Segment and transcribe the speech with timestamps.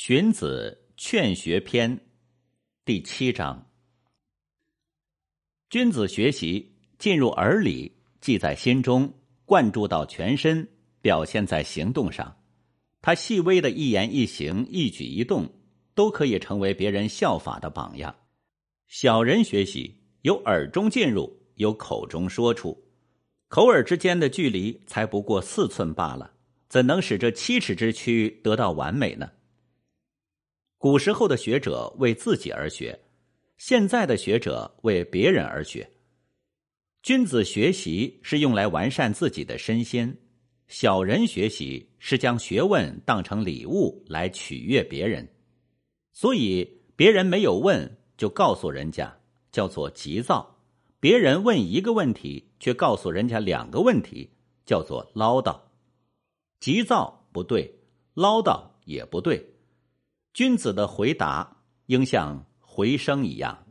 [0.00, 1.96] 荀子《劝学篇》
[2.84, 3.68] 第七章：
[5.70, 9.12] 君子学习进入耳里，记在心中，
[9.44, 10.68] 灌注到全身，
[11.00, 12.36] 表现在行动上。
[13.02, 15.52] 他细微的一言一行、一举一动，
[15.96, 18.14] 都可以成为别人效法的榜样。
[18.86, 22.84] 小人学习由耳中进入，由口中说出，
[23.48, 26.34] 口耳之间的距离才不过四寸罢了，
[26.68, 29.32] 怎能使这七尺之躯得到完美呢？
[30.80, 32.96] 古时候的学者为自己而学，
[33.56, 35.90] 现在的学者为别人而学。
[37.02, 40.16] 君子学习是用来完善自己的身心，
[40.68, 45.28] 小人学习是将学问当成礼物来取悦别人。
[46.12, 49.12] 所以，别人没有问就告诉人家，
[49.50, 50.60] 叫做急躁；
[51.00, 54.30] 别人问一个问题却告诉人家两个问题，
[54.64, 55.60] 叫做唠叨。
[56.60, 57.80] 急躁不对，
[58.14, 59.44] 唠叨也不对。
[60.32, 61.56] 君子的回答
[61.86, 63.67] 应像回声一样。